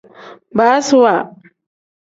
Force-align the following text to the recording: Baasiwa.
Baasiwa. 0.57 1.15